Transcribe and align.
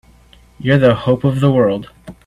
You're 0.57 0.79
the 0.79 0.95
hope 0.95 1.23
of 1.23 1.41
the 1.41 1.51
world! 1.51 1.91